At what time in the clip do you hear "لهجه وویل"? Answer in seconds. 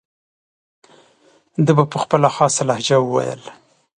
2.69-3.43